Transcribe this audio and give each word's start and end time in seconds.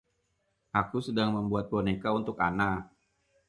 Aku 0.81 0.97
sedang 1.07 1.29
membuat 1.37 1.65
boneka 1.73 2.09
untuk 2.19 2.37
Anna. 2.47 2.71